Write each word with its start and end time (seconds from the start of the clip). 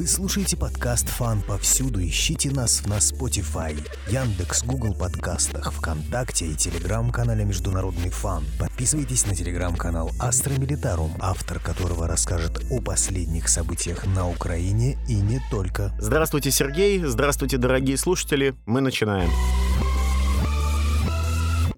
Вы 0.00 0.06
слушаете 0.06 0.56
подкаст 0.56 1.10
«Фан» 1.10 1.42
повсюду. 1.42 2.02
Ищите 2.02 2.50
нас 2.50 2.86
на 2.86 2.94
Spotify, 2.94 3.76
Яндекс, 4.08 4.64
Google 4.64 4.94
подкастах, 4.98 5.74
ВКонтакте 5.74 6.46
и 6.46 6.54
Телеграм-канале 6.54 7.44
«Международный 7.44 8.08
фан». 8.08 8.42
Подписывайтесь 8.58 9.26
на 9.26 9.36
Телеграм-канал 9.36 10.10
«Астро 10.18 10.54
Милитарум», 10.54 11.12
автор 11.20 11.60
которого 11.60 12.08
расскажет 12.08 12.64
о 12.70 12.80
последних 12.80 13.50
событиях 13.50 14.06
на 14.06 14.26
Украине 14.26 14.96
и 15.06 15.16
не 15.16 15.38
только. 15.50 15.92
Здравствуйте, 15.98 16.50
Сергей. 16.50 17.04
Здравствуйте, 17.04 17.58
дорогие 17.58 17.98
слушатели. 17.98 18.54
Мы 18.64 18.80
начинаем 18.80 19.28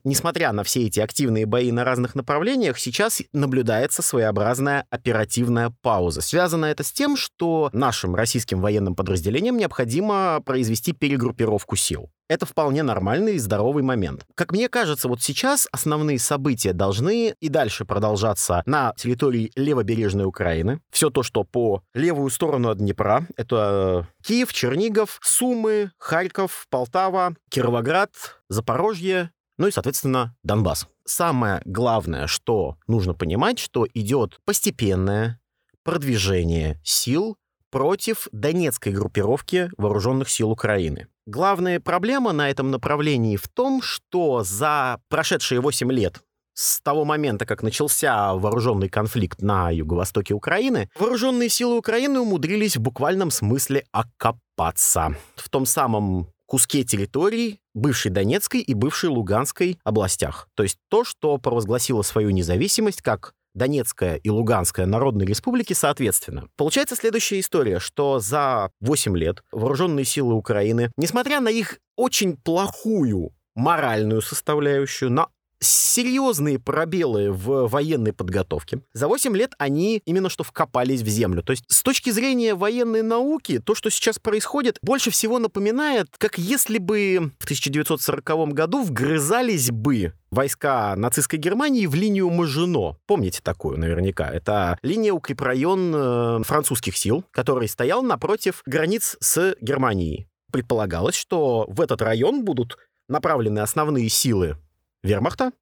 несмотря 0.04 0.52
на 0.52 0.64
все 0.64 0.86
эти 0.86 1.00
активные 1.00 1.46
бои 1.46 1.72
на 1.72 1.84
разных 1.84 2.14
направлениях, 2.14 2.78
сейчас 2.78 3.22
наблюдается 3.32 4.02
своеобразная 4.02 4.86
оперативная 4.90 5.74
пауза. 5.82 6.20
Связано 6.20 6.66
это 6.66 6.84
с 6.84 6.92
тем, 6.92 7.16
что 7.16 7.70
нашим 7.72 8.14
российским 8.14 8.60
военным 8.60 8.94
подразделениям 8.94 9.56
необходимо 9.56 10.40
произвести 10.44 10.92
перегруппировку 10.92 11.76
сил. 11.76 12.10
Это 12.28 12.46
вполне 12.46 12.82
нормальный 12.82 13.34
и 13.34 13.38
здоровый 13.38 13.82
момент. 13.82 14.24
Как 14.34 14.52
мне 14.52 14.70
кажется, 14.70 15.06
вот 15.06 15.20
сейчас 15.20 15.68
основные 15.70 16.18
события 16.18 16.72
должны 16.72 17.34
и 17.38 17.48
дальше 17.50 17.84
продолжаться 17.84 18.62
на 18.64 18.94
территории 18.96 19.52
левобережной 19.54 20.24
Украины. 20.24 20.80
Все 20.90 21.10
то, 21.10 21.22
что 21.22 21.44
по 21.44 21.82
левую 21.92 22.30
сторону 22.30 22.70
от 22.70 22.78
Днепра, 22.78 23.26
это 23.36 24.08
Киев, 24.24 24.50
Чернигов, 24.54 25.18
Сумы, 25.22 25.90
Харьков, 25.98 26.66
Полтава, 26.70 27.34
Кировоград, 27.50 28.10
Запорожье, 28.48 29.30
ну 29.58 29.66
и, 29.66 29.70
соответственно, 29.70 30.36
Донбасс. 30.42 30.86
Самое 31.04 31.62
главное, 31.64 32.26
что 32.26 32.76
нужно 32.86 33.14
понимать, 33.14 33.58
что 33.58 33.86
идет 33.92 34.40
постепенное 34.44 35.40
продвижение 35.82 36.80
сил 36.84 37.36
против 37.70 38.28
донецкой 38.32 38.92
группировки 38.92 39.70
вооруженных 39.76 40.28
сил 40.28 40.50
Украины. 40.50 41.08
Главная 41.26 41.80
проблема 41.80 42.32
на 42.32 42.50
этом 42.50 42.70
направлении 42.70 43.36
в 43.36 43.48
том, 43.48 43.80
что 43.82 44.44
за 44.44 45.00
прошедшие 45.08 45.60
8 45.60 45.90
лет 45.90 46.20
с 46.54 46.80
того 46.82 47.04
момента, 47.04 47.46
как 47.46 47.62
начался 47.62 48.34
вооруженный 48.34 48.88
конфликт 48.88 49.40
на 49.40 49.70
юго-востоке 49.70 50.34
Украины, 50.34 50.90
вооруженные 50.98 51.48
силы 51.48 51.78
Украины 51.78 52.20
умудрились 52.20 52.76
в 52.76 52.80
буквальном 52.80 53.30
смысле 53.30 53.84
окопаться 53.90 55.16
в 55.36 55.48
том 55.48 55.64
самом 55.64 56.28
куске 56.52 56.84
территорий 56.84 57.60
бывшей 57.72 58.10
Донецкой 58.10 58.60
и 58.60 58.74
бывшей 58.74 59.08
Луганской 59.08 59.78
областях. 59.84 60.50
То 60.54 60.64
есть 60.64 60.76
то, 60.90 61.02
что 61.02 61.38
провозгласило 61.38 62.02
свою 62.02 62.28
независимость 62.28 63.00
как 63.00 63.32
Донецкая 63.54 64.16
и 64.16 64.28
Луганская 64.28 64.84
народные 64.84 65.26
республики 65.26 65.72
соответственно. 65.72 66.48
Получается 66.58 66.94
следующая 66.94 67.40
история, 67.40 67.78
что 67.78 68.18
за 68.18 68.70
8 68.80 69.16
лет 69.16 69.42
вооруженные 69.50 70.04
силы 70.04 70.34
Украины, 70.34 70.92
несмотря 70.98 71.40
на 71.40 71.48
их 71.48 71.78
очень 71.96 72.36
плохую 72.36 73.30
моральную 73.54 74.20
составляющую, 74.20 75.10
на 75.10 75.28
серьезные 75.62 76.58
пробелы 76.58 77.32
в 77.32 77.68
военной 77.68 78.12
подготовке. 78.12 78.82
За 78.92 79.08
8 79.08 79.36
лет 79.36 79.54
они 79.58 80.02
именно 80.04 80.28
что 80.28 80.44
вкопались 80.44 81.02
в 81.02 81.08
землю. 81.08 81.42
То 81.42 81.52
есть 81.52 81.64
с 81.68 81.82
точки 81.82 82.10
зрения 82.10 82.54
военной 82.54 83.02
науки, 83.02 83.58
то, 83.58 83.74
что 83.74 83.90
сейчас 83.90 84.18
происходит, 84.18 84.78
больше 84.82 85.10
всего 85.10 85.38
напоминает, 85.38 86.08
как 86.18 86.38
если 86.38 86.78
бы 86.78 87.32
в 87.38 87.44
1940 87.44 88.52
году 88.52 88.82
вгрызались 88.82 89.70
бы 89.70 90.12
войска 90.30 90.96
нацистской 90.96 91.38
Германии 91.38 91.86
в 91.86 91.94
линию 91.94 92.28
Мажино. 92.30 92.96
Помните 93.06 93.40
такую 93.42 93.78
наверняка? 93.78 94.30
Это 94.30 94.78
линия 94.82 95.12
укрепрайон 95.12 95.92
э, 95.94 96.42
французских 96.44 96.96
сил, 96.96 97.24
который 97.30 97.68
стоял 97.68 98.02
напротив 98.02 98.62
границ 98.66 99.16
с 99.20 99.54
Германией. 99.60 100.26
Предполагалось, 100.50 101.14
что 101.14 101.66
в 101.68 101.80
этот 101.80 102.02
район 102.02 102.44
будут 102.44 102.78
направлены 103.08 103.60
основные 103.60 104.08
силы 104.08 104.56
вермахта 105.02 105.52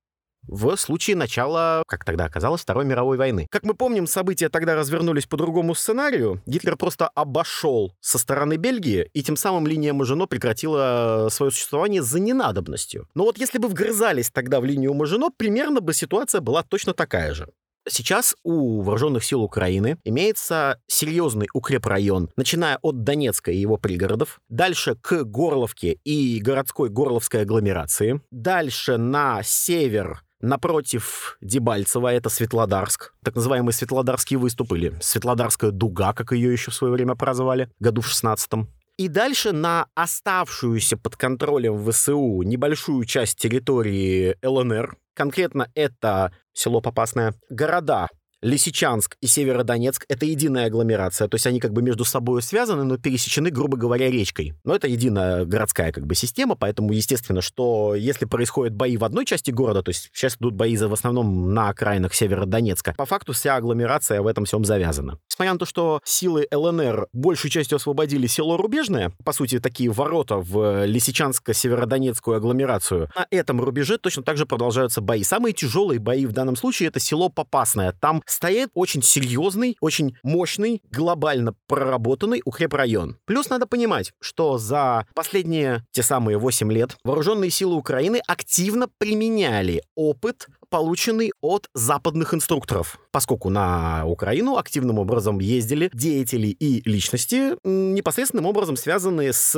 в 0.46 0.76
случае 0.76 1.16
начала, 1.16 1.82
как 1.86 2.04
тогда 2.04 2.24
оказалось, 2.24 2.62
Второй 2.62 2.84
мировой 2.84 3.16
войны. 3.16 3.46
Как 3.50 3.62
мы 3.62 3.74
помним, 3.74 4.06
события 4.06 4.48
тогда 4.48 4.74
развернулись 4.74 5.26
по 5.26 5.36
другому 5.36 5.74
сценарию. 5.74 6.42
Гитлер 6.46 6.76
просто 6.76 7.08
обошел 7.08 7.94
со 8.00 8.18
стороны 8.18 8.56
Бельгии, 8.56 9.10
и 9.12 9.22
тем 9.22 9.36
самым 9.36 9.66
линия 9.66 9.92
Мажино 9.92 10.26
прекратила 10.26 11.28
свое 11.30 11.52
существование 11.52 12.02
за 12.02 12.20
ненадобностью. 12.20 13.08
Но 13.14 13.24
вот 13.24 13.38
если 13.38 13.58
бы 13.58 13.68
вгрызались 13.68 14.30
тогда 14.30 14.60
в 14.60 14.64
линию 14.64 14.94
Мажино, 14.94 15.30
примерно 15.36 15.80
бы 15.80 15.94
ситуация 15.94 16.40
была 16.40 16.62
точно 16.62 16.94
такая 16.94 17.34
же. 17.34 17.48
Сейчас 17.88 18.36
у 18.42 18.82
вооруженных 18.82 19.24
сил 19.24 19.42
Украины 19.42 19.98
имеется 20.04 20.80
серьезный 20.86 21.48
укрепрайон, 21.54 22.30
начиная 22.36 22.78
от 22.82 23.02
Донецка 23.04 23.50
и 23.50 23.56
его 23.58 23.78
пригородов, 23.78 24.40
дальше 24.48 24.96
к 24.96 25.24
Горловке 25.24 25.98
и 26.04 26.40
городской 26.40 26.90
Горловской 26.90 27.42
агломерации, 27.42 28.20
дальше 28.30 28.96
на 28.96 29.42
север 29.42 30.22
Напротив 30.42 31.36
Дебальцева 31.42 32.14
это 32.14 32.30
Светлодарск, 32.30 33.12
так 33.22 33.34
называемый 33.34 33.74
Светлодарский 33.74 34.36
выступ 34.36 34.72
или 34.72 34.96
Светлодарская 35.02 35.70
дуга, 35.70 36.14
как 36.14 36.32
ее 36.32 36.50
еще 36.50 36.70
в 36.70 36.74
свое 36.74 36.94
время 36.94 37.14
прозвали, 37.14 37.70
году 37.78 38.00
в 38.00 38.08
16 38.08 38.66
и 39.00 39.08
дальше 39.08 39.52
на 39.52 39.86
оставшуюся 39.94 40.98
под 40.98 41.16
контролем 41.16 41.90
ВСУ 41.90 42.42
небольшую 42.42 43.06
часть 43.06 43.38
территории 43.38 44.36
ЛНР, 44.42 44.94
конкретно 45.20 45.68
это 45.74 46.32
село 46.54 46.80
Попасное, 46.80 47.34
города 47.50 48.08
Лисичанск 48.42 49.16
и 49.20 49.26
Северодонецк— 49.26 50.04
это 50.08 50.24
единая 50.24 50.66
агломерация, 50.66 51.28
то 51.28 51.34
есть 51.34 51.46
они 51.46 51.60
как 51.60 51.72
бы 51.72 51.82
между 51.82 52.04
собой 52.04 52.42
связаны, 52.42 52.84
но 52.84 52.96
пересечены, 52.96 53.50
грубо 53.50 53.76
говоря, 53.76 54.10
речкой. 54.10 54.54
Но 54.64 54.74
это 54.74 54.88
единая 54.88 55.44
городская 55.44 55.92
как 55.92 56.06
бы 56.06 56.14
система, 56.14 56.56
поэтому 56.56 56.92
естественно, 56.92 57.42
что 57.42 57.94
если 57.94 58.24
происходят 58.24 58.74
бои 58.74 58.96
в 58.96 59.04
одной 59.04 59.26
части 59.26 59.50
города, 59.50 59.82
то 59.82 59.90
есть 59.90 60.10
сейчас 60.12 60.36
идут 60.36 60.54
бои 60.54 60.76
в 60.76 60.92
основном 60.92 61.52
на 61.52 61.68
окраинах 61.68 62.14
Северодонецка, 62.14 62.94
по 62.96 63.04
факту 63.04 63.32
вся 63.32 63.56
агломерация 63.56 64.22
в 64.22 64.26
этом 64.26 64.44
всем 64.46 64.64
завязана. 64.64 65.18
Несмотря 65.30 65.52
на 65.52 65.58
то, 65.58 65.66
что 65.66 66.00
силы 66.04 66.46
ЛНР 66.50 67.08
большей 67.12 67.50
частью 67.50 67.76
освободили 67.76 68.26
село 68.26 68.56
Рубежное, 68.56 69.12
по 69.24 69.32
сути, 69.32 69.58
такие 69.58 69.90
ворота 69.90 70.36
в 70.36 70.86
Лисичанско-Северодонецкую 70.86 72.36
агломерацию, 72.36 73.10
на 73.14 73.26
этом 73.30 73.60
рубеже 73.60 73.98
точно 73.98 74.22
так 74.22 74.36
же 74.36 74.46
продолжаются 74.46 75.00
бои. 75.00 75.24
Самые 75.24 75.52
тяжелые 75.52 75.98
бои 75.98 76.24
в 76.24 76.32
данном 76.32 76.56
случае 76.56 76.88
это 76.88 77.00
село 77.00 77.28
Попасное. 77.28 77.92
Там 78.00 78.22
стоит 78.30 78.70
очень 78.74 79.02
серьезный, 79.02 79.76
очень 79.80 80.16
мощный, 80.22 80.82
глобально 80.90 81.54
проработанный 81.66 82.42
укрепрайон. 82.44 83.18
Плюс 83.24 83.48
надо 83.48 83.66
понимать, 83.66 84.12
что 84.20 84.58
за 84.58 85.06
последние 85.14 85.84
те 85.92 86.02
самые 86.02 86.38
8 86.38 86.72
лет 86.72 86.96
вооруженные 87.04 87.50
силы 87.50 87.76
Украины 87.76 88.20
активно 88.26 88.88
применяли 88.98 89.82
опыт 89.94 90.48
полученный 90.70 91.32
от 91.40 91.68
западных 91.74 92.32
инструкторов, 92.32 92.98
поскольку 93.10 93.50
на 93.50 94.06
Украину 94.06 94.56
активным 94.56 94.98
образом 94.98 95.40
ездили 95.40 95.90
деятели 95.92 96.46
и 96.46 96.88
личности, 96.88 97.56
непосредственным 97.64 98.46
образом 98.46 98.76
связанные 98.76 99.32
с 99.32 99.54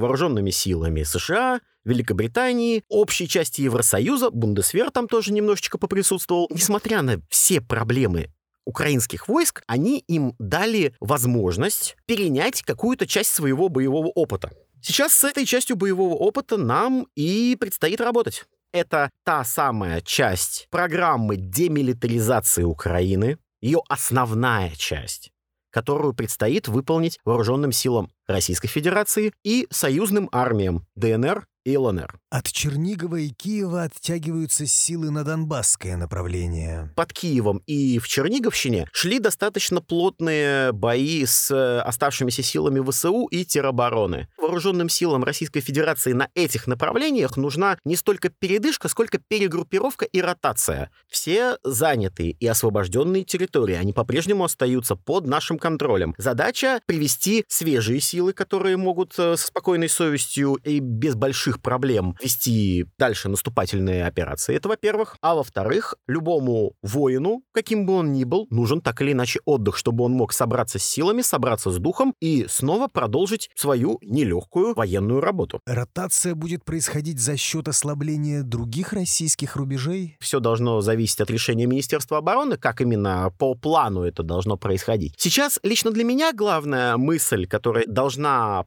вооруженными 0.00 0.50
силами 0.50 1.02
США, 1.02 1.60
Великобритании, 1.84 2.82
общей 2.88 3.28
части 3.28 3.60
Евросоюза, 3.60 4.30
Бундесвер 4.30 4.90
там 4.90 5.06
тоже 5.06 5.32
немножечко 5.32 5.76
поприсутствовал. 5.76 6.48
Несмотря 6.50 7.02
на 7.02 7.20
все 7.28 7.60
проблемы 7.60 8.30
украинских 8.64 9.28
войск, 9.28 9.62
они 9.66 9.98
им 9.98 10.34
дали 10.38 10.94
возможность 11.00 11.96
перенять 12.06 12.62
какую-то 12.62 13.06
часть 13.06 13.34
своего 13.34 13.68
боевого 13.68 14.06
опыта. 14.06 14.50
Сейчас 14.80 15.12
с 15.12 15.24
этой 15.24 15.44
частью 15.44 15.76
боевого 15.76 16.14
опыта 16.14 16.56
нам 16.56 17.06
и 17.14 17.56
предстоит 17.58 18.00
работать. 18.00 18.46
Это 18.74 19.08
та 19.22 19.44
самая 19.44 20.00
часть 20.00 20.66
программы 20.68 21.36
демилитаризации 21.36 22.64
Украины, 22.64 23.38
ее 23.60 23.80
основная 23.88 24.70
часть, 24.70 25.30
которую 25.70 26.12
предстоит 26.12 26.66
выполнить 26.66 27.20
вооруженным 27.24 27.70
силам 27.70 28.10
Российской 28.26 28.68
Федерации 28.68 29.32
и 29.42 29.66
союзным 29.70 30.28
армиям 30.32 30.86
ДНР 30.96 31.46
и 31.64 31.76
ЛНР. 31.76 32.18
От 32.30 32.50
Чернигова 32.50 33.16
и 33.16 33.28
Киева 33.30 33.84
оттягиваются 33.84 34.66
силы 34.66 35.10
на 35.10 35.24
Донбасское 35.24 35.96
направление. 35.96 36.92
Под 36.94 37.12
Киевом 37.12 37.62
и 37.66 37.98
в 37.98 38.08
Черниговщине 38.08 38.86
шли 38.92 39.18
достаточно 39.18 39.80
плотные 39.80 40.72
бои 40.72 41.24
с 41.24 41.50
э, 41.50 41.80
оставшимися 41.80 42.42
силами 42.42 42.84
ВСУ 42.90 43.26
и 43.26 43.44
теробороны. 43.44 44.28
Вооруженным 44.36 44.88
силам 44.88 45.24
Российской 45.24 45.60
Федерации 45.60 46.12
на 46.12 46.28
этих 46.34 46.66
направлениях 46.66 47.36
нужна 47.36 47.78
не 47.84 47.96
столько 47.96 48.28
передышка, 48.28 48.88
сколько 48.88 49.18
перегруппировка 49.18 50.04
и 50.04 50.20
ротация. 50.20 50.90
Все 51.08 51.56
занятые 51.62 52.32
и 52.32 52.46
освобожденные 52.46 53.24
территории, 53.24 53.76
они 53.76 53.92
по-прежнему 53.92 54.44
остаются 54.44 54.96
под 54.96 55.26
нашим 55.26 55.58
контролем. 55.58 56.14
Задача— 56.18 56.80
привести 56.86 57.44
свежие 57.48 58.00
силы 58.00 58.13
силы, 58.14 58.32
которые 58.32 58.76
могут 58.76 59.18
э, 59.18 59.36
со 59.36 59.46
спокойной 59.48 59.88
совестью 59.88 60.54
и 60.62 60.78
без 60.78 61.16
больших 61.16 61.60
проблем 61.60 62.14
вести 62.22 62.86
дальше 62.96 63.28
наступательные 63.28 64.06
операции. 64.06 64.54
Это 64.54 64.68
во-первых. 64.68 65.16
А 65.20 65.34
во-вторых, 65.34 65.96
любому 66.06 66.74
воину, 66.80 67.42
каким 67.50 67.86
бы 67.86 67.94
он 67.94 68.12
ни 68.12 68.22
был, 68.22 68.46
нужен 68.50 68.80
так 68.80 69.02
или 69.02 69.12
иначе 69.12 69.40
отдых, 69.44 69.76
чтобы 69.76 70.04
он 70.04 70.12
мог 70.12 70.32
собраться 70.32 70.78
с 70.78 70.84
силами, 70.84 71.22
собраться 71.22 71.72
с 71.72 71.78
духом 71.78 72.14
и 72.20 72.46
снова 72.48 72.86
продолжить 72.86 73.50
свою 73.56 73.98
нелегкую 74.00 74.74
военную 74.74 75.20
работу. 75.20 75.60
Ротация 75.66 76.36
будет 76.36 76.64
происходить 76.64 77.18
за 77.18 77.36
счет 77.36 77.66
ослабления 77.66 78.44
других 78.44 78.92
российских 78.92 79.56
рубежей? 79.56 80.16
Все 80.20 80.38
должно 80.38 80.80
зависеть 80.82 81.20
от 81.20 81.30
решения 81.30 81.66
Министерства 81.66 82.18
обороны, 82.18 82.58
как 82.58 82.80
именно 82.80 83.32
по 83.38 83.56
плану 83.56 84.02
это 84.02 84.22
должно 84.22 84.56
происходить. 84.56 85.14
Сейчас 85.18 85.58
лично 85.64 85.90
для 85.90 86.04
меня 86.04 86.32
главная 86.32 86.96
мысль, 86.96 87.48
которая 87.48 87.84
должна 87.88 88.03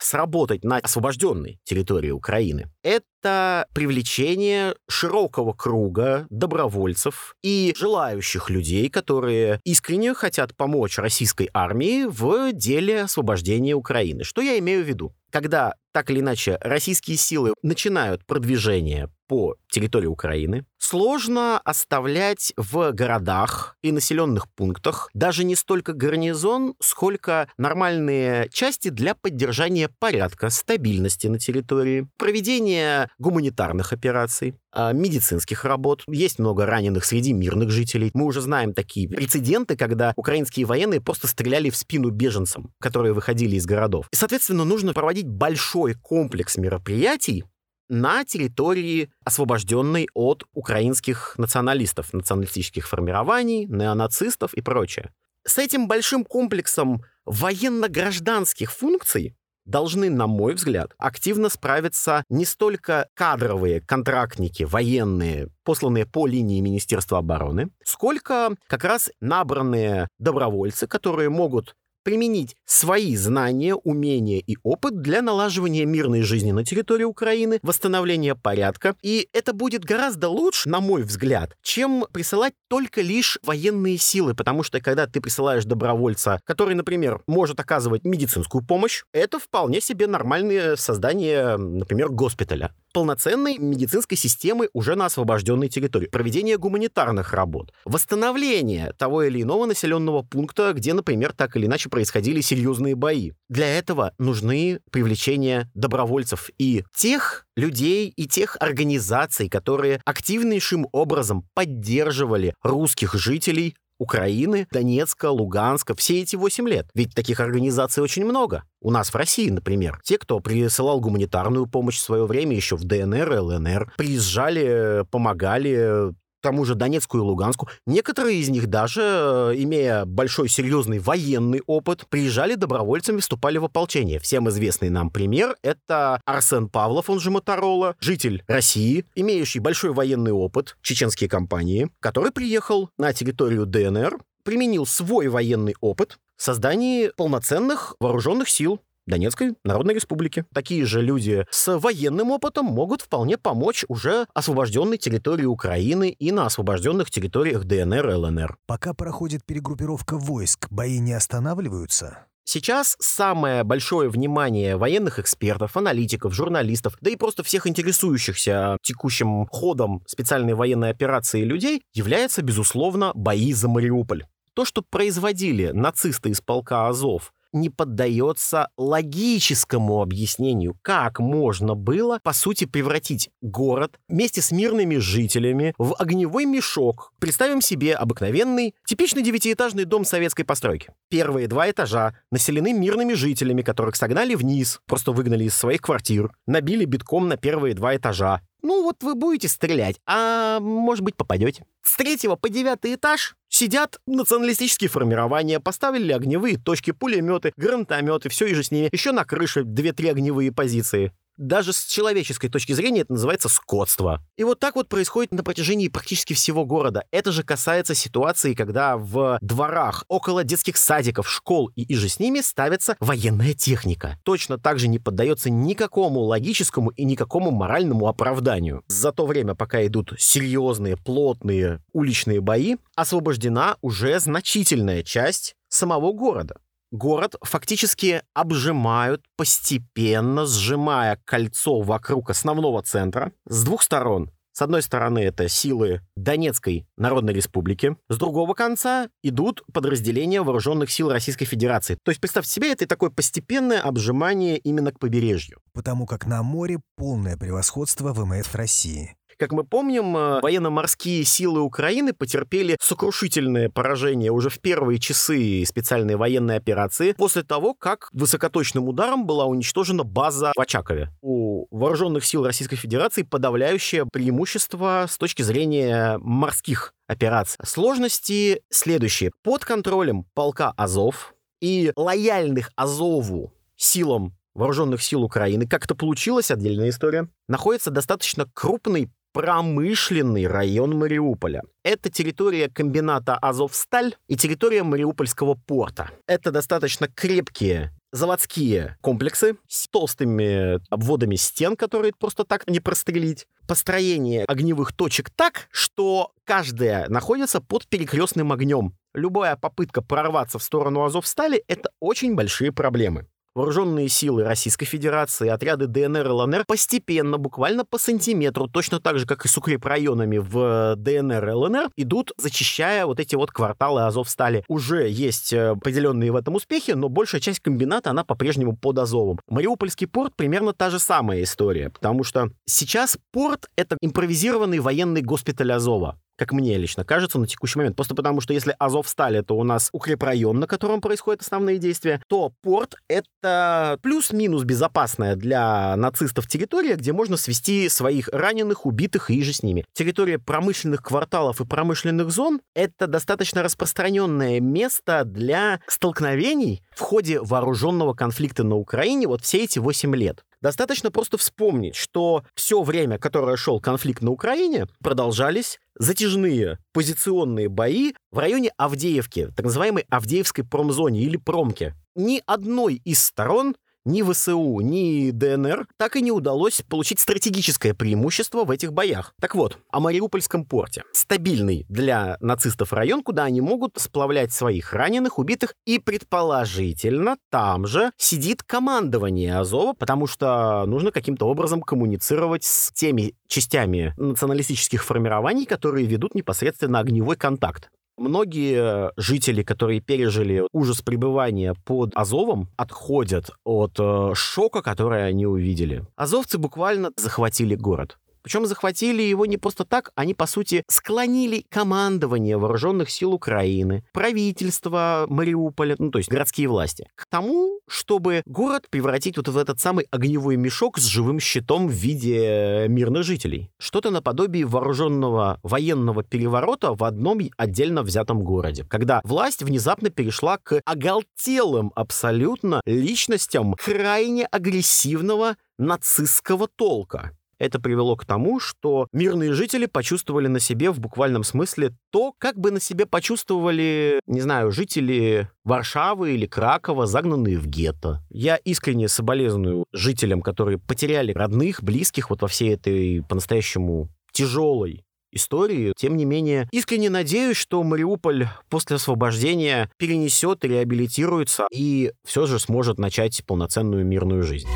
сработать 0.02 0.64
на 0.64 0.78
освобожденной 0.78 1.60
территории 1.64 2.12
Украины, 2.12 2.70
это 2.84 3.68
привлечение 3.74 4.76
широкого 4.90 5.54
круга 5.54 6.28
добровольцев 6.30 7.36
и 7.44 7.74
желающих 7.78 8.50
людей, 8.50 8.90
которые 8.90 9.60
искренне 9.64 10.14
хотят 10.14 10.56
помочь 10.56 10.98
российской 10.98 11.50
армии 11.54 12.06
в 12.06 12.54
деле 12.54 13.02
освобождения 13.02 13.74
Украины. 13.74 14.24
Что 14.24 14.42
я 14.42 14.58
имею 14.60 14.84
в 14.84 14.88
виду? 14.88 15.14
Когда 15.32 15.76
так 15.92 16.10
или 16.10 16.20
иначе 16.20 16.58
российские 16.62 17.18
силы 17.18 17.54
начинают 17.62 18.26
продвижение 18.26 19.10
по 19.28 19.56
территории 19.70 20.08
Украины, 20.08 20.66
сложно 20.78 21.60
оставлять 21.60 22.54
в 22.56 22.92
городах 22.92 23.76
и 23.82 23.92
населенных 23.92 24.50
пунктах 24.54 25.10
даже 25.14 25.44
не 25.44 25.56
столько 25.56 25.94
гарнизон, 25.94 26.76
сколько 26.80 27.50
нормальные 27.58 28.50
части 28.52 28.90
для 28.90 29.16
поддержания 29.16 29.90
порядка, 30.00 30.50
стабильности 30.50 31.28
на 31.28 31.40
территории, 31.40 32.08
проведения 32.18 33.10
гуманитарных 33.18 33.94
операций, 33.94 34.56
а, 34.72 34.94
медицинских 34.94 35.66
работ. 35.66 36.04
Есть 36.08 36.38
много 36.38 36.66
раненых 36.66 37.04
среди 37.04 37.34
мирных 37.34 37.72
жителей. 37.72 38.12
Мы 38.14 38.26
уже 38.26 38.42
знаем 38.42 38.74
такие 38.74 39.10
прецеденты, 39.10 39.76
когда 39.76 40.14
украинские 40.16 40.66
военные 40.66 41.02
просто 41.02 41.28
стреляли 41.28 41.70
в 41.70 41.76
спину 41.76 42.12
беженцам, 42.12 42.72
которые 42.80 43.14
выходили 43.14 43.56
из 43.56 43.66
городов. 43.66 44.08
И, 44.12 44.16
соответственно, 44.16 44.66
нужно 44.66 44.94
проводить 44.94 45.28
большой 45.28 45.96
комплекс 45.96 46.58
мероприятий, 46.58 47.44
на 47.90 48.24
территории, 48.26 49.10
освобожденной 49.24 50.08
от 50.14 50.44
украинских 50.54 51.36
националистов, 51.38 52.14
националистических 52.14 52.88
формирований, 52.88 53.66
неонацистов 53.66 54.54
и 54.54 54.62
прочее. 54.62 55.12
С 55.46 55.58
этим 55.58 55.88
большим 55.88 56.26
комплексом 56.26 57.04
военно-гражданских 57.26 58.72
функций 58.72 59.36
должны, 59.68 60.10
на 60.10 60.28
мой 60.28 60.54
взгляд, 60.54 60.94
активно 60.98 61.50
справиться 61.50 62.24
не 62.30 62.46
столько 62.46 63.10
кадровые 63.14 63.82
контрактники, 63.82 64.64
военные, 64.64 65.50
посланные 65.64 66.06
по 66.06 66.26
линии 66.26 66.62
Министерства 66.62 67.20
обороны, 67.20 67.70
сколько 67.84 68.56
как 68.68 68.84
раз 68.84 69.12
набранные 69.20 70.08
добровольцы, 70.20 70.88
которые 70.88 71.30
могут 71.30 71.76
применить 72.08 72.56
свои 72.64 73.18
знания, 73.18 73.76
умения 73.76 74.40
и 74.40 74.56
опыт 74.64 75.02
для 75.02 75.22
налаживания 75.22 75.84
мирной 75.84 76.22
жизни 76.22 76.54
на 76.54 76.64
территории 76.64 77.04
Украины, 77.04 77.60
восстановления 77.64 78.34
порядка. 78.34 78.96
И 79.02 79.28
это 79.34 79.52
будет 79.52 79.84
гораздо 79.84 80.30
лучше, 80.30 80.70
на 80.70 80.80
мой 80.80 81.04
взгляд, 81.04 81.58
чем 81.62 82.06
присылать 82.14 82.54
только 82.70 83.02
лишь 83.02 83.38
военные 83.44 83.98
силы, 83.98 84.36
потому 84.36 84.64
что 84.64 84.80
когда 84.80 85.06
ты 85.06 85.20
присылаешь 85.20 85.66
добровольца, 85.66 86.40
который, 86.46 86.76
например, 86.76 87.20
может 87.28 87.60
оказывать 87.60 88.06
медицинскую 88.06 88.66
помощь, 88.66 89.04
это 89.12 89.38
вполне 89.38 89.82
себе 89.82 90.08
нормальное 90.08 90.78
создание, 90.78 91.58
например, 91.58 92.08
госпиталя. 92.08 92.74
Полноценной 92.94 93.58
медицинской 93.58 94.18
системы 94.18 94.70
уже 94.74 94.96
на 94.96 95.06
освобожденной 95.08 95.68
территории, 95.68 96.08
проведение 96.08 96.58
гуманитарных 96.58 97.34
работ, 97.34 97.74
восстановление 97.84 98.94
того 98.98 99.24
или 99.24 99.42
иного 99.42 99.66
населенного 99.66 100.24
пункта, 100.24 100.72
где, 100.74 100.94
например, 100.94 101.34
так 101.34 101.58
или 101.58 101.66
иначе 101.66 101.90
происходили 101.98 102.42
серьезные 102.42 102.94
бои. 102.94 103.32
Для 103.50 103.66
этого 103.76 104.14
нужны 104.20 104.82
привлечения 104.92 105.68
добровольцев 105.74 106.52
и 106.60 106.84
тех 106.96 107.48
людей, 107.56 108.14
и 108.16 108.28
тех 108.28 108.56
организаций, 108.60 109.50
которые 109.50 110.00
активнейшим 110.06 110.88
образом 110.92 111.48
поддерживали 111.56 112.54
русских 112.62 113.16
жителей 113.16 113.76
Украины, 113.98 114.68
Донецка, 114.70 115.32
Луганска, 115.32 115.96
все 115.96 116.22
эти 116.22 116.36
8 116.36 116.70
лет. 116.70 116.88
Ведь 116.94 117.16
таких 117.16 117.40
организаций 117.40 118.04
очень 118.04 118.26
много. 118.26 118.62
У 118.80 118.92
нас 118.92 119.10
в 119.10 119.16
России, 119.16 119.50
например, 119.50 120.00
те, 120.04 120.20
кто 120.20 120.40
присылал 120.40 121.00
гуманитарную 121.00 121.66
помощь 121.66 121.98
в 121.98 122.02
свое 122.02 122.28
время 122.28 122.56
еще 122.56 122.76
в 122.76 122.84
ДНР, 122.84 123.40
ЛНР, 123.40 123.94
приезжали, 123.98 125.04
помогали 125.10 126.14
тому 126.42 126.66
же 126.66 126.76
Донецку 126.76 127.18
и 127.18 127.22
Луганску. 127.22 127.70
Некоторые 127.86 128.40
из 128.40 128.50
них 128.50 128.68
даже, 128.68 129.02
э, 129.02 129.54
имея 129.58 130.06
большой 130.06 130.50
серьезный 130.50 131.00
военный 131.00 131.62
опыт, 131.66 132.06
приезжали 132.10 132.56
добровольцами, 132.56 133.20
вступали 133.20 133.58
в 133.58 133.66
ополчение. 133.66 134.20
Всем 134.20 134.50
известный 134.50 134.90
нам 134.90 135.10
пример— 135.10 135.56
это 135.62 136.22
Арсен 136.26 136.70
Павлов, 136.70 137.10
он 137.10 137.20
же 137.20 137.32
Моторола, 137.32 137.96
житель 138.00 138.44
России, 138.48 139.06
имеющий 139.16 139.60
большой 139.60 139.94
военный 139.94 140.32
опыт, 140.32 140.78
чеченские 140.82 141.30
компании, 141.30 141.90
который 142.00 142.32
приехал 142.32 142.90
на 142.98 143.14
территорию 143.14 143.66
ДНР, 143.66 144.20
применил 144.44 144.86
свой 144.86 145.28
военный 145.28 145.76
опыт 145.82 146.18
создании 146.38 147.12
полноценных 147.18 147.96
вооруженных 148.00 148.48
сил 148.50 148.80
Донецкой 149.08 149.56
Народной 149.64 149.96
Республики. 149.96 150.46
Такие 150.54 150.86
же 150.86 151.02
люди 151.02 151.46
с 151.50 151.78
военным 151.80 152.32
опытом 152.32 152.66
могут 152.66 153.02
вполне 153.02 153.38
помочь 153.38 153.86
уже 153.88 154.28
освобожденной 154.34 154.98
территории 154.98 155.46
Украины 155.46 156.10
и 156.10 156.32
на 156.32 156.46
освобожденных 156.46 157.10
территориях 157.10 157.64
ДНР 157.64 158.10
и 158.10 158.14
ЛНР. 158.14 158.58
Пока 158.68 158.94
проходит 158.94 159.46
перегруппировка 159.46 160.18
войск, 160.18 160.68
бои 160.70 161.00
не 161.00 161.14
останавливаются? 161.14 162.28
Сейчас 162.50 162.96
самое 163.00 163.66
большое 163.66 164.10
внимание 164.10 164.78
военных 164.78 165.20
экспертов, 165.20 165.76
аналитиков, 165.76 166.34
журналистов, 166.34 166.98
да 167.02 167.10
и 167.10 167.18
просто 167.18 167.44
всех 167.44 167.68
интересующихся 167.68 168.78
текущим 168.82 169.48
ходом 169.48 170.02
специальной 170.08 170.54
военной 170.54 170.90
операции 170.90 171.44
людей 171.44 171.82
является, 171.94 172.42
безусловно, 172.42 173.12
бои 173.16 173.52
за 173.52 173.68
Мариуполь. 173.68 174.28
То, 174.54 174.64
что 174.64 174.82
производили 174.82 175.72
нацисты 175.74 176.30
из 176.30 176.40
полка 176.40 176.88
Азов 176.88 177.34
не 177.54 177.70
поддается 177.70 178.70
логическому 178.78 180.02
объяснению, 180.02 180.78
как 180.82 181.20
можно 181.20 181.76
было, 181.76 182.20
по 182.24 182.34
сути, 182.34 182.66
превратить 182.66 183.30
город 183.42 184.00
вместе 184.08 184.42
с 184.42 184.52
мирными 184.52 184.98
жителями 184.98 185.74
в 185.78 185.96
огневой 185.98 186.46
мешок. 186.46 187.14
Представим 187.20 187.62
себе 187.62 187.96
обыкновенный, 187.96 188.76
типичный 188.86 189.24
девятиэтажный 189.24 189.86
дом 189.86 190.06
советской 190.06 190.44
постройки. 190.44 190.90
Первые 191.10 191.48
два 191.48 191.70
этажа 191.70 192.16
населены 192.32 192.74
мирными 192.74 193.14
жителями, 193.14 193.62
которых 193.62 193.96
согнали 193.96 194.36
вниз, 194.36 194.80
просто 194.86 195.12
выгнали 195.12 195.46
из 195.46 195.56
своих 195.56 195.82
квартир, 195.82 196.32
набили 196.46 196.86
битком 196.86 197.28
на 197.28 197.38
первые 197.38 197.74
два 197.74 197.96
этажа. 197.96 198.42
Ну 198.62 198.84
вот 198.84 199.04
вы 199.04 199.16
будете 199.16 199.48
стрелять, 199.48 199.98
а 200.06 200.60
может 200.60 201.04
быть 201.04 201.16
попадете. 201.16 201.66
С 201.84 201.96
третьего 201.96 202.36
по 202.36 202.50
девятый 202.50 202.96
этаж 202.96 203.36
сидят 203.58 204.00
националистические 204.06 204.90
формирования, 204.90 205.60
поставили 205.60 206.12
огневые 206.12 206.58
точки, 206.58 206.92
пулеметы, 206.92 207.54
гранатометы, 207.58 208.30
все 208.30 208.46
и 208.46 208.54
же 208.54 208.64
с 208.64 208.72
ними. 208.72 208.90
Еще 208.92 209.12
на 209.12 209.26
крыше 209.26 209.64
две-три 209.64 210.10
огневые 210.10 210.52
позиции 210.52 211.12
даже 211.38 211.74
с 211.74 211.86
человеческой 211.86 212.50
точки 212.50 212.74
зрения 212.74 213.02
это 213.02 213.14
называется 213.14 213.50
скотство. 213.50 214.22
И 214.36 214.44
вот 214.44 214.60
так 214.60 214.76
вот 214.76 214.90
происходит 214.90 215.32
на 215.32 215.44
протяжении 215.44 215.88
практически 215.88 216.34
всего 216.34 216.66
города. 216.66 217.04
Это 217.12 217.32
же 217.32 217.44
касается 217.44 217.96
ситуации, 217.96 218.54
когда 218.54 218.98
в 218.98 219.38
дворах, 219.42 220.04
около 220.08 220.44
детских 220.44 220.78
садиков, 220.78 221.30
школ 221.30 221.72
и 221.76 221.84
иже 221.94 222.10
с 222.10 222.20
ними 222.20 222.42
ставится 222.42 222.96
военная 223.00 223.54
техника. 223.54 224.20
Точно 224.24 224.58
так 224.58 224.80
же 224.80 224.88
не 224.88 225.00
поддается 225.00 225.50
никакому 225.50 226.22
логическому 226.22 226.90
и 226.92 227.06
никакому 227.06 227.52
моральному 227.52 228.08
оправданию. 228.08 228.84
За 228.88 229.12
то 229.12 229.26
время, 229.26 229.56
пока 229.56 229.86
идут 229.86 230.14
серьезные, 230.18 230.98
плотные 230.98 231.82
уличные 231.94 232.42
бои, 232.42 232.78
освобождена 232.96 233.78
уже 233.82 234.20
значительная 234.20 235.04
часть 235.04 235.56
самого 235.70 236.14
города 236.14 236.58
город 236.92 237.36
фактически 237.42 238.22
обжимают 238.34 239.24
постепенно, 239.36 240.46
сжимая 240.46 241.20
кольцо 241.26 241.82
вокруг 241.82 242.30
основного 242.30 242.82
центра 242.84 243.32
с 243.46 243.64
двух 243.64 243.82
сторон. 243.82 244.32
С 244.58 244.64
одной 244.64 244.82
стороны, 244.82 245.20
это 245.20 245.48
силы 245.50 246.02
Донецкой 246.16 246.88
Народной 246.98 247.32
Республики. 247.32 247.96
С 248.10 248.18
другого 248.18 248.56
конца 248.56 249.08
идут 249.22 249.62
подразделения 249.72 250.42
вооруженных 250.42 250.90
сил 250.90 251.12
Российской 251.12 251.46
Федерации. 251.46 252.00
То 252.02 252.10
есть, 252.10 252.20
представьте 252.20 252.50
себе, 252.54 252.72
это 252.72 252.88
такое 252.88 253.12
постепенное 253.12 253.80
обжимание 253.80 254.58
именно 254.58 254.92
к 254.92 254.98
побережью. 254.98 255.60
Потому 255.74 256.08
как 256.08 256.26
на 256.26 256.42
море 256.42 256.80
полное 256.96 257.38
превосходство 257.38 258.14
ВМФ 258.14 258.56
России. 258.56 259.16
Как 259.40 259.52
мы 259.52 259.64
помним, 259.64 260.18
э, 260.18 260.42
военно-морские 260.42 261.24
силы 261.24 261.62
Украины 261.62 262.12
потерпели 262.12 262.76
сокрушительное 262.82 263.70
поражение 263.70 264.32
уже 264.32 264.50
в 264.50 264.60
первые 264.60 264.98
часы 264.98 265.64
специальной 265.68 266.16
военной 266.16 266.56
операции 266.56 267.12
после 267.12 267.44
того, 267.44 267.76
как 267.76 268.10
высокоточным 268.14 268.88
ударом 268.88 269.28
была 269.28 269.46
уничтожена 269.46 270.04
база 270.04 270.54
в 270.56 270.60
Очакове. 270.60 271.12
У 271.22 271.68
вооруженных 271.70 272.26
сил 272.26 272.44
Российской 272.44 272.78
Федерации 272.78 273.22
подавляющее 273.22 274.08
преимущество 274.12 275.06
с 275.08 275.20
точки 275.20 275.44
зрения 275.44 276.18
морских 276.18 276.96
операций. 277.06 277.60
Сложности 277.64 278.64
следующие. 278.72 279.32
Под 279.44 279.64
контролем 279.66 280.26
полка 280.34 280.74
Азов 280.78 281.36
и 281.62 281.92
лояльных 281.96 282.72
Азову 282.76 283.54
силам 283.76 284.34
вооруженных 284.56 285.04
сил 285.04 285.22
Украины, 285.22 285.68
как 285.68 285.86
это 285.86 285.94
получилось, 285.94 286.50
отдельная 286.50 286.90
история, 286.90 287.30
находится 287.48 287.92
достаточно 287.92 288.48
крупный 288.56 289.12
промышленный 289.38 290.48
район 290.48 290.98
Мариуполя. 290.98 291.62
Это 291.84 292.10
территория 292.10 292.70
комбината 292.70 293.36
«Азовсталь» 293.36 294.16
и 294.28 294.36
территория 294.36 294.82
Мариупольского 294.82 295.54
порта. 295.54 296.10
Это 296.26 296.50
достаточно 296.50 297.08
крепкие 297.08 297.94
заводские 298.12 298.98
комплексы 299.00 299.58
с 299.68 299.88
толстыми 299.90 300.80
обводами 300.92 301.36
стен, 301.36 301.76
которые 301.76 302.14
просто 302.18 302.46
так 302.46 302.68
не 302.68 302.80
прострелить. 302.80 303.46
Построение 303.68 304.44
огневых 304.46 304.92
точек 304.92 305.30
так, 305.30 305.68
что 305.70 306.32
каждая 306.44 307.08
находится 307.08 307.62
под 307.62 307.88
перекрестным 307.88 308.52
огнем. 308.52 308.96
Любая 309.14 309.56
попытка 309.56 310.02
прорваться 310.02 310.58
в 310.58 310.64
сторону 310.64 311.04
Азовстали— 311.04 311.64
это 311.68 311.92
очень 312.00 312.34
большие 312.34 312.72
проблемы. 312.72 313.28
Вооруженные 313.58 314.08
силы 314.08 314.44
Российской 314.44 314.86
Федерации, 314.86 315.48
отряды 315.48 315.88
ДНР 315.88 316.28
и 316.28 316.30
ЛНР 316.30 316.66
постепенно, 316.68 317.40
буквально 317.40 317.86
по 317.86 317.98
сантиметру, 317.98 318.68
точно 318.68 319.00
так 319.00 319.18
же, 319.18 319.26
как 319.26 319.46
и 319.46 319.48
с 319.48 319.58
укрепрайонами 319.58 320.38
в 320.38 320.94
ДНР 320.96 321.50
и 321.50 321.52
ЛНР, 321.54 321.90
идут, 321.96 322.34
зачищая 322.38 323.08
вот 323.08 323.20
эти 323.20 323.34
вот 323.34 323.50
кварталы 323.50 324.06
Азовстали. 324.06 324.64
Уже 324.68 325.10
есть 325.10 325.54
э, 325.54 325.70
определенные 325.70 326.32
в 326.32 326.36
этом 326.36 326.54
успехи, 326.54 326.92
но 326.92 327.10
большая 327.10 327.42
часть 327.42 327.60
комбината, 327.62 328.12
она 328.12 328.24
по-прежнему 328.24 328.78
под 328.78 329.00
Азовом. 329.00 329.40
Мариупольский 329.50 330.06
порт 330.06 330.36
примерно 330.36 330.74
та 330.74 330.92
же 330.92 331.00
самая 331.00 331.42
история, 331.42 331.90
потому 331.90 332.24
что 332.24 332.52
сейчас 332.66 333.18
порт— 333.32 333.66
это 333.76 333.98
импровизированный 334.02 334.78
военный 334.78 335.24
госпиталь 335.24 335.72
Азова 335.72 336.20
как 336.38 336.52
мне 336.52 336.78
лично 336.78 337.04
кажется, 337.04 337.40
на 337.40 337.48
текущий 337.48 337.80
момент. 337.80 337.96
Просто 337.96 338.16
потому, 338.16 338.42
что 338.42 338.54
если 338.54 338.76
Азов 338.80 339.10
стали, 339.10 339.42
то 339.42 339.58
у 339.58 339.64
нас 339.64 339.90
укрепрайон, 339.92 340.60
на 340.60 340.68
котором 340.68 341.02
происходят 341.02 341.42
основные 341.42 341.78
действия, 341.78 342.22
то 342.28 342.54
порт— 342.62 342.96
это 343.10 343.98
плюс-минус 344.02 344.64
безопасная 344.64 345.36
для 345.36 345.96
нацистов 345.96 346.48
территория, 346.48 346.96
где 346.96 347.12
можно 347.12 347.38
свести 347.38 347.90
своих 347.90 348.30
раненых, 348.30 348.86
убитых 348.86 349.32
и 349.32 349.42
же 349.42 349.54
с 349.54 349.64
ними. 349.64 349.86
Территория 349.94 350.40
промышленных 350.40 351.02
кварталов 351.02 351.60
и 351.60 351.66
промышленных 351.66 352.32
зон— 352.32 352.62
это 352.76 353.08
достаточно 353.08 353.64
распространенное 353.64 354.60
место 354.60 355.24
для 355.26 355.80
столкновений 355.88 356.84
в 356.96 357.02
ходе 357.02 357.40
вооруженного 357.42 358.14
конфликта 358.14 358.64
на 358.64 358.76
Украине 358.76 359.28
вот 359.28 359.42
все 359.42 359.64
эти 359.64 359.80
8 359.80 360.16
лет. 360.16 360.44
Достаточно 360.68 361.12
просто 361.12 361.38
вспомнить, 361.38 361.96
что 361.96 362.44
все 362.54 362.84
время, 362.84 363.18
которое 363.18 363.56
шел 363.56 363.80
конфликт 363.80 364.22
на 364.22 364.32
Украине, 364.32 364.88
продолжались 365.02 365.80
затяжные 365.98 366.78
позиционные 366.92 367.70
бои 367.70 368.12
в 368.32 368.38
районе 368.38 368.72
Авдеевки, 368.76 369.48
так 369.56 369.64
называемой 369.64 370.04
Авдеевской 370.10 370.66
промзоне 370.66 371.22
или 371.22 371.38
промке. 371.38 371.96
Ни 372.16 372.44
одной 372.46 372.96
из 373.06 373.24
сторон 373.24 373.78
ни 374.08 374.24
ВСУ, 374.24 374.80
ни 374.80 375.32
ДНР 375.32 375.88
так 375.98 376.16
и 376.16 376.22
не 376.22 376.32
удалось 376.32 376.82
получить 376.88 377.20
стратегическое 377.20 377.94
преимущество 377.94 378.64
в 378.64 378.72
этих 378.72 378.94
боях. 378.94 379.34
Так 379.40 379.54
вот, 379.54 379.78
о 379.92 380.00
Мариупольском 380.00 380.66
порте. 380.66 381.04
Стабильный 381.12 381.86
для 381.90 382.38
нацистов 382.40 382.94
район, 382.94 383.22
куда 383.22 383.44
они 383.44 383.62
могут 383.62 383.94
сплавлять 383.98 384.54
своих 384.54 384.94
раненых, 384.94 385.38
убитых, 385.40 385.76
и 385.86 386.00
предположительно 386.00 387.38
там 387.52 387.86
же 387.86 388.12
сидит 388.18 388.64
командование 388.64 389.58
Азова, 389.58 389.94
потому 389.94 390.26
что 390.26 390.86
нужно 390.88 391.12
каким-то 391.12 391.48
образом 391.48 391.82
коммуницировать 391.82 392.64
с 392.64 392.92
теми 392.94 393.34
частями 393.48 394.14
националистических 394.18 395.04
формирований, 395.04 395.66
которые 395.66 396.06
ведут 396.06 396.34
непосредственно 396.34 397.00
огневой 397.00 397.36
контакт. 397.36 397.90
Многие 398.18 399.12
жители, 399.16 399.62
которые 399.62 400.02
пережили 400.02 400.64
ужас 400.74 401.04
пребывания 401.04 401.76
под 401.86 402.12
Азовом, 402.16 402.68
отходят 402.76 403.52
от 403.64 404.00
э, 404.00 404.32
шока, 404.34 404.82
который 404.82 405.28
они 405.28 405.46
увидели. 405.46 406.04
Азовцы 406.16 406.58
буквально 406.58 407.12
захватили 407.16 407.76
город. 407.76 408.18
Причем 408.48 408.66
захватили 408.66 409.22
его 409.24 409.46
не 409.46 409.58
просто 409.58 409.84
так, 409.84 410.14
они, 410.16 410.34
по 410.34 410.46
сути, 410.46 410.86
склонили 410.88 411.66
командование 411.68 412.56
вооруженных 412.58 413.10
сил 413.10 413.34
Украины, 413.34 414.06
правительство 414.14 415.26
Мариуполя, 415.28 415.98
ну, 416.00 416.12
то 416.12 416.20
есть 416.20 416.30
городские 416.30 416.70
власти, 416.70 417.10
к 417.16 417.26
тому, 417.30 417.82
чтобы 417.90 418.44
город 418.46 418.88
превратить 418.90 419.36
вот 419.36 419.50
в 419.50 419.58
этот 419.58 419.82
самый 419.82 420.08
огневой 420.12 420.56
мешок 420.56 420.98
с 420.98 421.04
живым 421.04 421.42
щитом 421.42 421.90
в 421.90 421.92
виде 421.92 422.86
мирных 422.88 423.26
жителей. 423.26 423.70
Что-то 423.80 424.12
наподобие 424.12 424.66
вооруженного 424.66 425.60
военного 425.62 426.24
переворота 426.24 426.94
в 426.94 427.04
одном 427.04 427.42
отдельно 427.58 428.02
взятом 428.02 428.44
городе, 428.44 428.86
когда 428.86 429.20
власть 429.26 429.62
внезапно 429.62 430.10
перешла 430.10 430.58
к 430.58 430.82
оголтелым 430.86 431.92
абсолютно 431.96 432.80
личностям 432.86 433.74
крайне 433.74 434.46
агрессивного 434.46 435.58
нацистского 435.78 436.70
толка. 436.70 437.37
Это 437.60 437.80
привело 437.80 438.16
к 438.16 438.26
тому, 438.26 438.60
что 438.60 439.08
мирные 439.12 439.54
жители 439.54 439.86
почувствовали 439.86 440.48
на 440.48 440.60
себе 440.60 440.92
в 440.92 441.00
буквальном 441.00 441.44
смысле 441.44 441.94
то, 442.12 442.34
как 442.38 442.58
бы 442.58 442.72
на 442.72 442.80
себе 442.80 443.06
почувствовали, 443.06 444.20
не 444.28 444.42
знаю, 444.42 444.72
жители 444.72 445.50
Варшавы 445.64 446.36
или 446.36 446.46
Кракова, 446.46 447.08
загнанные 447.08 447.58
в 447.58 447.68
гетто. 447.68 448.22
Я 448.30 448.56
искренне 448.58 449.08
соболезную 449.08 449.86
жителям, 449.92 450.42
которые 450.42 450.78
потеряли 450.78 451.34
родных, 451.34 451.84
близких 451.84 452.30
вот 452.30 452.42
во 452.42 452.48
всей 452.48 452.74
этой 452.74 453.24
по-настоящему 453.28 454.10
тяжелой 454.32 455.04
истории. 455.32 455.94
Тем 455.98 456.16
не 456.16 456.26
менее, 456.26 456.68
искренне 456.72 457.10
надеюсь, 457.10 457.58
что 457.58 457.84
Мариуполь 457.84 458.48
после 458.70 458.98
освобождения 458.98 459.90
перенесет, 459.98 460.64
реабилитируется 460.64 461.68
и 461.72 462.12
все 462.26 462.46
же 462.46 462.60
сможет 462.60 462.98
начать 462.98 463.44
полноценную 463.46 464.06
мирную 464.06 464.44
жизнь. 464.44 464.68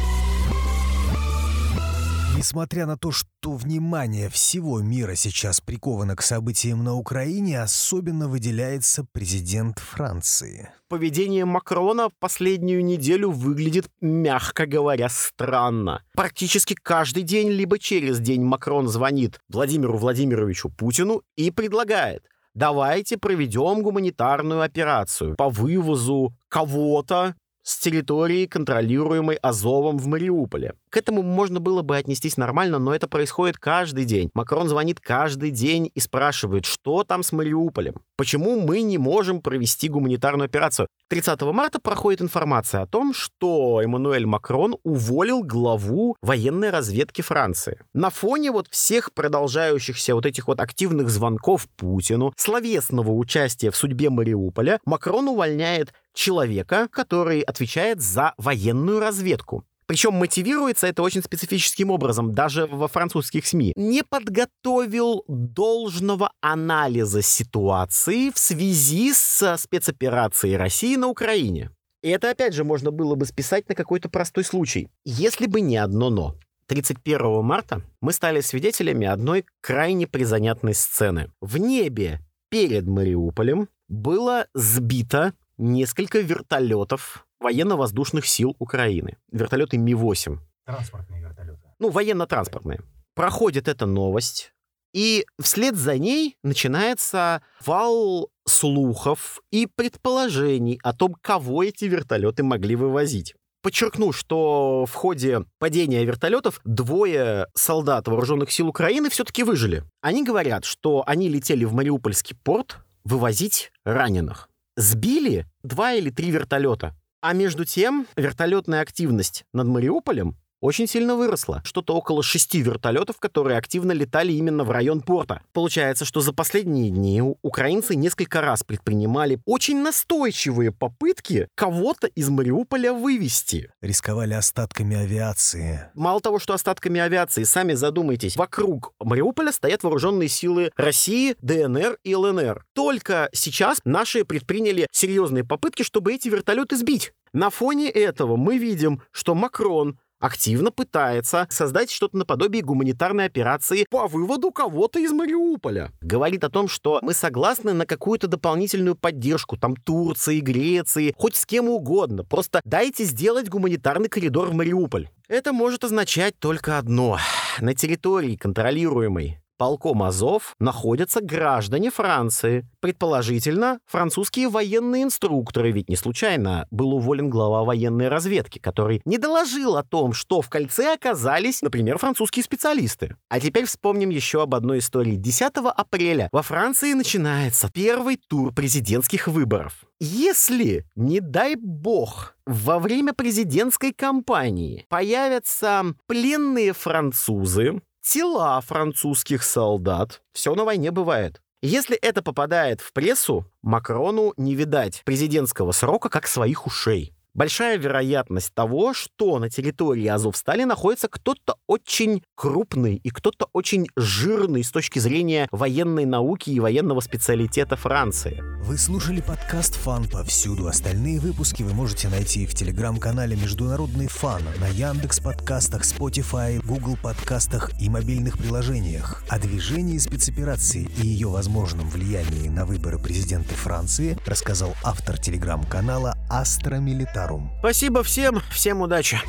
Несмотря 2.41 2.87
на 2.87 2.97
то, 2.97 3.11
что 3.11 3.51
внимание 3.51 4.27
всего 4.27 4.81
мира 4.81 5.13
сейчас 5.13 5.61
приковано 5.61 6.15
к 6.15 6.23
событиям 6.23 6.83
на 6.83 6.95
Украине, 6.95 7.61
особенно 7.61 8.27
выделяется 8.27 9.05
президент 9.11 9.77
Франции. 9.77 10.71
Поведение 10.89 11.45
Макрона 11.45 12.09
последнюю 12.19 12.83
неделю 12.83 13.29
выглядит, 13.29 13.91
мягко 14.01 14.65
говоря, 14.65 15.07
странно. 15.09 16.01
Практически 16.15 16.73
каждый 16.73 17.21
день, 17.21 17.51
либо 17.51 17.77
через 17.77 18.19
день 18.19 18.41
Макрон 18.41 18.87
звонит 18.87 19.39
Владимиру 19.47 19.99
Владимировичу 19.99 20.69
Путину 20.69 21.21
и 21.35 21.51
предлагает 21.51 22.23
давайте 22.53 23.17
проведем 23.17 23.81
гуманитарную 23.81 24.61
операцию 24.61 25.35
по 25.35 25.49
вывозу 25.49 26.33
кого-то 26.49 27.35
с 27.63 27.79
территории, 27.79 28.45
контролируемой 28.45 29.35
Азовом 29.35 29.97
в 29.97 30.07
Мариуполе. 30.07 30.73
К 30.89 30.97
этому 30.97 31.21
можно 31.21 31.59
было 31.59 31.81
бы 31.81 31.95
отнестись 31.95 32.37
нормально, 32.37 32.79
но 32.79 32.93
это 32.93 33.07
происходит 33.07 33.57
каждый 33.57 34.05
день. 34.05 34.29
Макрон 34.33 34.67
звонит 34.67 34.99
каждый 34.99 35.51
день 35.51 35.89
и 35.93 35.99
спрашивает, 35.99 36.65
что 36.65 37.03
там 37.03 37.23
с 37.23 37.31
Мариуполем? 37.31 37.95
Почему 38.17 38.59
мы 38.59 38.81
не 38.81 38.97
можем 38.97 39.41
провести 39.41 39.89
гуманитарную 39.89 40.45
операцию? 40.45 40.87
30 41.09 41.41
марта 41.53 41.79
проходит 41.79 42.21
информация 42.21 42.81
о 42.81 42.87
том, 42.87 43.13
что 43.13 43.81
Эммануэль 43.81 44.25
Макрон 44.25 44.77
уволил 44.83 45.43
главу 45.43 46.15
военной 46.21 46.69
разведки 46.69 47.21
Франции. 47.21 47.79
На 47.93 48.09
фоне 48.09 48.51
вот 48.51 48.67
всех 48.69 49.13
продолжающихся 49.13 50.15
вот 50.15 50.25
этих 50.25 50.47
вот 50.47 50.59
активных 50.59 51.09
звонков 51.09 51.67
Путину, 51.77 52.33
словесного 52.37 53.11
участия 53.11 53.71
в 53.71 53.75
судьбе 53.75 54.09
Мариуполя, 54.09 54.79
Макрон 54.85 55.29
увольняет 55.29 55.93
человека, 56.13 56.87
который 56.91 57.41
отвечает 57.41 58.01
за 58.01 58.33
военную 58.37 58.99
разведку. 58.99 59.65
Причем 59.91 60.13
мотивируется 60.13 60.87
это 60.87 61.03
очень 61.03 61.21
специфическим 61.21 61.91
образом, 61.91 62.33
даже 62.33 62.65
во 62.65 62.87
французских 62.87 63.45
СМИ. 63.45 63.73
Не 63.75 64.03
подготовил 64.03 65.25
должного 65.27 66.31
анализа 66.39 67.21
ситуации 67.21 68.29
в 68.29 68.37
связи 68.37 69.13
с 69.13 69.57
спецоперацией 69.57 70.55
России 70.55 70.95
на 70.95 71.07
Украине. 71.07 71.71
И 72.03 72.07
это, 72.07 72.29
опять 72.29 72.53
же, 72.53 72.63
можно 72.63 72.91
было 72.91 73.15
бы 73.15 73.25
списать 73.25 73.67
на 73.67 73.75
какой-то 73.75 74.07
простой 74.07 74.43
случай. 74.43 74.87
Если 75.03 75.45
бы 75.45 75.59
не 75.59 75.75
одно 75.75 76.09
«но». 76.09 76.35
31 76.67 77.43
марта 77.43 77.81
мы 77.99 78.13
стали 78.13 78.39
свидетелями 78.39 79.05
одной 79.05 79.45
крайне 79.59 80.07
призанятной 80.07 80.73
сцены. 80.73 81.29
В 81.41 81.57
небе 81.57 82.21
перед 82.49 82.87
Мариуполем 82.87 83.67
было 83.89 84.47
сбито 84.53 85.33
несколько 85.61 86.19
вертолетов 86.19 87.25
военно-воздушных 87.39 88.25
сил 88.25 88.55
Украины. 88.59 89.17
Вертолеты 89.31 89.77
Ми-8. 89.77 90.37
Транспортные 90.65 91.21
вертолеты. 91.21 91.61
Ну, 91.79 91.89
военно-транспортные. 91.89 92.81
проходит 93.15 93.67
эта 93.67 93.85
новость, 93.85 94.53
и 94.93 95.25
вслед 95.39 95.75
за 95.75 95.97
ней 95.97 96.37
начинается 96.43 97.41
вал 97.65 98.29
слухов 98.47 99.41
и 99.51 99.67
предположений 99.67 100.79
о 100.83 100.93
том, 100.93 101.15
кого 101.21 101.63
эти 101.63 101.85
вертолеты 101.85 102.43
могли 102.43 102.75
вывозить. 102.75 103.35
Подчеркну, 103.61 104.11
что 104.11 104.85
в 104.85 104.93
ходе 104.93 105.45
падения 105.59 106.03
вертолетов 106.03 106.59
двое 106.65 107.47
солдат 107.53 108.07
вооруженных 108.07 108.51
сил 108.51 108.67
Украины 108.67 109.09
все-таки 109.09 109.43
выжили. 109.43 109.83
Они 110.01 110.23
говорят, 110.23 110.65
что 110.65 111.03
они 111.05 111.29
летели 111.29 111.63
в 111.63 111.73
Мариупольский 111.73 112.35
порт 112.43 112.79
вывозить 113.03 113.71
раненых. 113.85 114.49
Сбили 114.75 115.45
два 115.63 115.93
или 115.93 116.09
три 116.09 116.31
вертолета. 116.31 116.95
А 117.21 117.33
между 117.33 117.65
тем 117.65 118.07
вертолетная 118.15 118.81
активность 118.81 119.45
над 119.53 119.67
Мариуполем 119.67 120.37
очень 120.61 120.87
сильно 120.87 121.15
выросла. 121.15 121.61
Что-то 121.65 121.95
около 121.95 122.23
шести 122.23 122.61
вертолетов, 122.61 123.17
которые 123.19 123.57
активно 123.57 123.91
летали 123.91 124.31
именно 124.31 124.63
в 124.63 124.71
район 124.71 125.01
порта. 125.01 125.41
Получается, 125.53 126.05
что 126.05 126.21
за 126.21 126.33
последние 126.33 126.89
дни 126.91 127.21
украинцы 127.41 127.95
несколько 127.95 128.41
раз 128.41 128.63
предпринимали 128.63 129.39
очень 129.45 129.81
настойчивые 129.81 130.71
попытки 130.71 131.47
кого-то 131.55 132.07
из 132.07 132.29
Мариуполя 132.29 132.93
вывести. 132.93 133.71
Рисковали 133.81 134.33
остатками 134.33 134.95
авиации. 134.95 135.89
Мало 135.95 136.21
того, 136.21 136.39
что 136.39 136.53
остатками 136.53 137.01
авиации, 137.01 137.43
сами 137.43 137.73
задумайтесь, 137.73 138.37
вокруг 138.37 138.93
Мариуполя 138.99 139.51
стоят 139.51 139.83
вооруженные 139.83 140.29
силы 140.29 140.71
России, 140.75 141.35
ДНР 141.41 141.97
и 142.03 142.15
ЛНР. 142.15 142.65
Только 142.73 143.29
сейчас 143.33 143.81
наши 143.83 144.23
предприняли 144.23 144.87
серьезные 144.91 145.43
попытки, 145.43 145.81
чтобы 145.81 146.13
эти 146.13 146.29
вертолеты 146.29 146.77
сбить. 146.77 147.13
На 147.33 147.49
фоне 147.49 147.89
этого 147.89 148.35
мы 148.35 148.57
видим, 148.57 149.01
что 149.11 149.35
Макрон 149.35 149.97
активно 150.21 150.71
пытается 150.71 151.47
создать 151.49 151.91
что-то 151.91 152.17
наподобие 152.17 152.63
гуманитарной 152.63 153.25
операции 153.25 153.85
по 153.89 154.07
выводу 154.07 154.51
кого-то 154.51 154.99
из 154.99 155.11
Мариуполя. 155.11 155.91
Говорит 156.01 156.43
о 156.43 156.49
том, 156.49 156.67
что 156.67 156.99
мы 157.01 157.13
согласны 157.13 157.73
на 157.73 157.85
какую-то 157.85 158.27
дополнительную 158.27 158.95
поддержку, 158.95 159.57
там, 159.57 159.75
Турции, 159.75 160.39
Греции, 160.39 161.13
хоть 161.17 161.35
с 161.35 161.45
кем 161.45 161.67
угодно. 161.67 162.23
Просто 162.23 162.61
дайте 162.63 163.03
сделать 163.03 163.49
гуманитарный 163.49 164.09
коридор 164.09 164.49
в 164.49 164.53
Мариуполь. 164.53 165.09
Это 165.27 165.53
может 165.53 165.83
означать 165.83 166.37
только 166.39 166.77
одно. 166.77 167.17
На 167.59 167.73
территории, 167.73 168.35
контролируемой 168.35 169.40
полком 169.61 170.01
Азов 170.01 170.55
находятся 170.57 171.21
граждане 171.21 171.91
Франции. 171.91 172.65
Предположительно, 172.79 173.77
французские 173.85 174.49
военные 174.49 175.03
инструкторы, 175.03 175.69
ведь 175.69 175.87
не 175.87 175.95
случайно 175.95 176.65
был 176.71 176.95
уволен 176.95 177.29
глава 177.29 177.63
военной 177.63 178.07
разведки, 178.07 178.57
который 178.57 179.03
не 179.05 179.19
доложил 179.19 179.77
о 179.77 179.83
том, 179.83 180.13
что 180.13 180.41
в 180.41 180.49
кольце 180.49 180.95
оказались, 180.95 181.61
например, 181.61 181.99
французские 181.99 182.43
специалисты. 182.43 183.15
А 183.29 183.39
теперь 183.39 183.65
вспомним 183.65 184.09
еще 184.09 184.41
об 184.41 184.55
одной 184.55 184.79
истории. 184.79 185.15
10 185.15 185.51
апреля 185.63 186.27
во 186.31 186.41
Франции 186.41 186.93
начинается 186.93 187.69
первый 187.71 188.17
тур 188.17 188.51
президентских 188.55 189.27
выборов. 189.27 189.85
Если, 189.99 190.87
не 190.95 191.19
дай 191.19 191.53
бог, 191.55 192.33
во 192.47 192.79
время 192.79 193.13
президентской 193.13 193.93
кампании 193.93 194.87
появятся 194.89 195.93
пленные 196.07 196.73
французы, 196.73 197.81
тела 198.01 198.59
французских 198.61 199.43
солдат. 199.43 200.21
Все 200.33 200.55
на 200.55 200.65
войне 200.65 200.91
бывает. 200.91 201.41
Если 201.61 201.95
это 201.95 202.23
попадает 202.23 202.81
в 202.81 202.91
прессу, 202.91 203.45
Макрону 203.61 204.33
не 204.37 204.55
видать 204.55 205.03
президентского 205.05 205.71
срока 205.71 206.09
как 206.09 206.27
своих 206.27 206.65
ушей 206.65 207.13
большая 207.33 207.77
вероятность 207.77 208.53
того, 208.53 208.93
что 208.93 209.39
на 209.39 209.49
территории 209.49 210.07
Азовстали 210.07 210.63
находится 210.63 211.07
кто-то 211.07 211.55
очень 211.67 212.21
крупный 212.35 212.95
и 212.95 213.09
кто-то 213.09 213.47
очень 213.53 213.87
жирный 213.95 214.63
с 214.63 214.71
точки 214.71 214.99
зрения 214.99 215.47
военной 215.51 216.05
науки 216.05 216.49
и 216.49 216.59
военного 216.59 216.99
специалитета 216.99 217.75
Франции. 217.75 218.41
Вы 218.63 218.77
слушали 218.77 219.21
подкаст 219.21 219.75
«Фан» 219.75 220.07
повсюду. 220.07 220.67
Остальные 220.67 221.19
выпуски 221.19 221.63
вы 221.63 221.73
можете 221.73 222.09
найти 222.09 222.45
в 222.45 222.53
телеграм-канале 222.53 223.35
«Международный 223.35 224.07
фан» 224.07 224.43
на 224.59 224.67
Яндекс 224.67 225.19
подкастах, 225.19 225.83
Spotify, 225.83 226.63
Google 226.65 226.97
подкастах 227.01 227.71
и 227.81 227.89
мобильных 227.89 228.37
приложениях. 228.37 229.23
О 229.29 229.39
движении 229.39 229.97
спецоперации 229.97 230.87
и 231.01 231.07
ее 231.07 231.27
возможном 231.27 231.89
влиянии 231.89 232.49
на 232.49 232.65
выборы 232.65 232.99
президента 232.99 233.55
Франции 233.55 234.17
рассказал 234.25 234.75
автор 234.83 235.17
телеграм-канала 235.17 236.15
«Астра 236.29 236.75
Тарум. 237.21 237.51
«Спасибо 237.59 238.01
всем, 238.01 238.41
всем 238.51 238.81
удачи!» 238.81 239.19